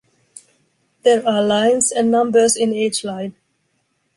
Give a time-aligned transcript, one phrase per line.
[1.03, 3.35] There are lines, and numbers in each line.